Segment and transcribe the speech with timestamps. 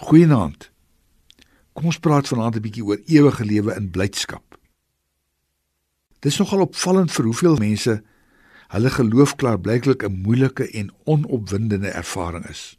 [0.00, 0.70] Goeienaand.
[1.72, 4.56] Kom ons praat vanaand 'n bietjie oor ewige lewe in blydskap.
[6.18, 8.02] Dis nogal opvallend vir hoeveel mense
[8.68, 12.78] hulle geloof klaarblyklik 'n moeilike en onopwindende ervaring is.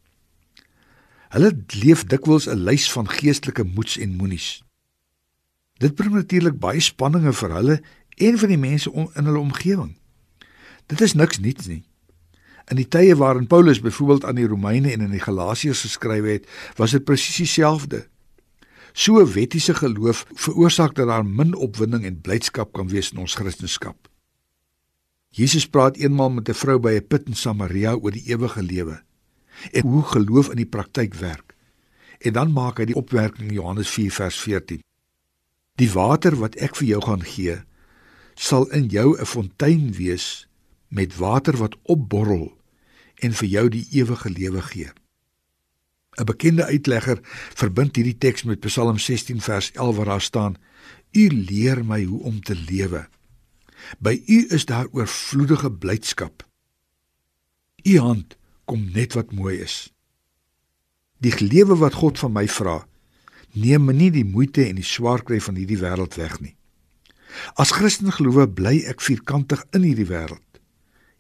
[1.29, 4.63] Hulle leef dikwels 'n lys van geestelike moeds en moenies.
[5.77, 7.81] Dit bring natuurlik baie spanninge vir hulle
[8.17, 9.97] en vir die mense in hulle omgewing.
[10.85, 11.83] Dit is niks niets nie.
[12.70, 16.48] In die tye waarin Paulus byvoorbeeld aan die Romeine en in die Galasiërs geskryf het,
[16.76, 18.05] was dit presies dieselfde.
[18.94, 23.95] So wettiese geloof veroorsaak dat daar min opwinding en blydskap kan wees in ons Christendom.
[25.32, 29.02] Jesus praat eenmaal met 'n vrou by 'n put in Samaria oor die ewige lewe
[29.71, 31.55] en hoe geloof in die praktyk werk.
[32.20, 34.84] En dan maak hy die opmerking in Johannes 4 vers 14.
[35.76, 37.62] Die water wat ek vir jou gaan gee,
[38.35, 40.48] sal in jou 'n fontein wees
[40.88, 42.57] met water wat opborrel
[43.21, 44.89] en vir jou die ewige lewe gee.
[46.20, 47.20] 'n Bekende uitlegger
[47.55, 50.57] verbind hierdie teks met Psalm 16 vers 11 waar daar staan:
[51.12, 53.07] U leer my hoe om te lewe.
[53.99, 56.48] By U is daar oorvloedige blydskap.
[57.84, 59.93] U hand kom net wat mooi is.
[61.18, 62.87] Die lewe wat God van my vra,
[63.53, 66.56] neem my nie die moeite en die swaar kry van hierdie wêreld weg nie.
[67.56, 70.59] As Christen gelowe bly ek vierkantig in hierdie wêreld.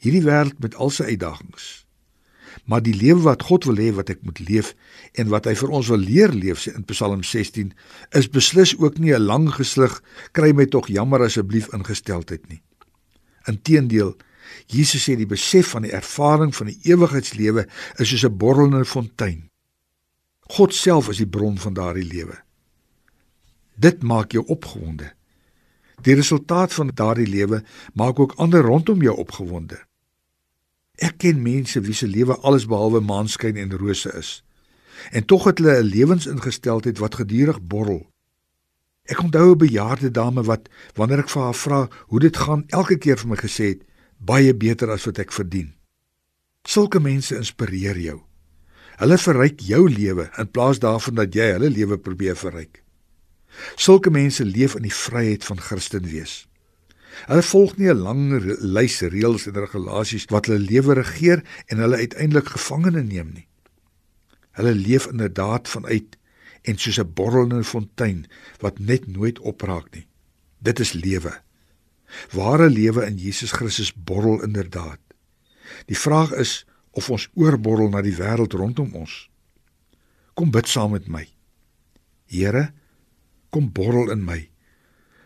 [0.01, 1.85] Hierdie wêreld met al sy uitdagings.
[2.65, 4.73] Maar die lewe wat God wil hê wat ek moet leef
[5.19, 7.73] en wat hy vir ons wil leer leef in Psalm 16
[8.17, 12.61] is beslis ook nie 'n lang geslig kry my tog jammer asseblief ingesteldheid nie.
[13.47, 14.15] Inteendeel,
[14.67, 19.49] Jesus sê die besef van die ervaring van die ewigheidslewe is soos 'n borrelende fontein.
[20.51, 22.35] God self is die bron van daardie lewe.
[23.75, 25.13] Dit maak jou opgewonde.
[26.01, 27.63] Die resultaat van daardie lewe
[27.93, 29.79] maak ook ander rondom jou opgewonde.
[31.01, 34.43] Ek ken mense wie se lewe alles behalwe maanskyn en rose is.
[35.11, 38.05] En tog het hulle 'n lewensingesteldheid wat gedurig borrel.
[39.09, 42.97] Ek onthou 'n bejaarde dame wat wanneer ek vir haar vra hoe dit gaan, elke
[42.97, 43.81] keer vir my gesê het
[44.17, 45.73] baie beter as wat ek verdien.
[46.63, 48.21] Sulke mense inspireer jou.
[49.01, 52.83] Hulle verryk jou lewe in plaas daarvan dat jy hulle lewe probeer verryk.
[53.75, 56.47] Sulke mense leef in die vryheid van Christen wees.
[57.27, 58.21] Hulle volg nie 'n lang
[58.75, 63.47] lys reëls en regulasies wat hulle lewe regeer en hulle uiteindelik gevangene neem nie.
[64.51, 66.17] Hulle leef inderdaad vanuit
[66.61, 68.25] en soos 'n borrelende fontein
[68.59, 70.07] wat net nooit opraak nie.
[70.59, 71.41] Dit is lewe.
[72.31, 74.99] Ware lewe in Jesus Christus borrel inderdaad.
[75.85, 79.29] Die vraag is of ons oorborrel na die wêreld rondom ons.
[80.33, 81.27] Kom bid saam met my.
[82.25, 82.73] Here,
[83.49, 84.50] kom borrel in my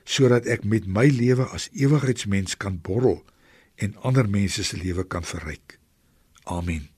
[0.06, 3.24] sodat ek met my lewe as ewigheidsmens kan borrel
[3.82, 5.80] en ander mense se lewe kan verryk.
[6.46, 6.95] Amen.